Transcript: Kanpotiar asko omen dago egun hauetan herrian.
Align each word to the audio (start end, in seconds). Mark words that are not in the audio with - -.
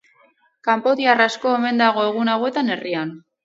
Kanpotiar 0.67 1.21
asko 1.27 1.53
omen 1.59 1.85
dago 1.85 2.09
egun 2.11 2.35
hauetan 2.37 2.77
herrian. 2.77 3.17